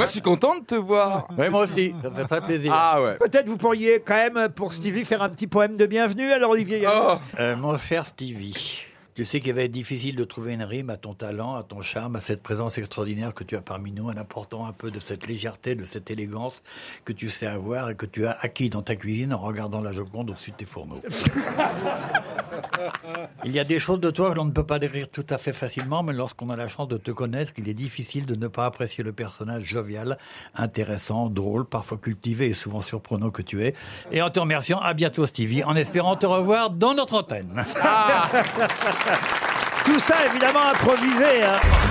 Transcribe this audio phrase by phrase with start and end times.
[0.00, 1.28] Moi, je suis content de te voir.
[1.36, 2.72] Oui, moi aussi, ça me fait très plaisir.
[2.74, 3.18] Ah ouais.
[3.18, 6.86] Peut-être vous pourriez quand même, pour Stevie, faire un petit poème de bienvenue, alors Olivier
[6.90, 7.16] Oh.
[7.38, 8.80] Euh, mon cher Stevie,
[9.20, 11.82] tu sais qu'il va être difficile de trouver une rime à ton talent, à ton
[11.82, 14.98] charme, à cette présence extraordinaire que tu as parmi nous, en apportant un peu de
[14.98, 16.62] cette légèreté, de cette élégance
[17.04, 19.92] que tu sais avoir et que tu as acquis dans ta cuisine en regardant la
[19.92, 21.02] Joconde au-dessus de tes fourneaux.
[23.44, 25.36] Il y a des choses de toi que l'on ne peut pas décrire tout à
[25.36, 28.48] fait facilement, mais lorsqu'on a la chance de te connaître, il est difficile de ne
[28.48, 30.16] pas apprécier le personnage jovial,
[30.54, 33.74] intéressant, drôle, parfois cultivé et souvent surprenant que tu es.
[34.12, 37.62] Et en te remerciant, à bientôt Stevie, en espérant te revoir dans notre antenne.
[39.84, 41.44] Tout ça évidemment improvisé.
[41.44, 41.89] hein.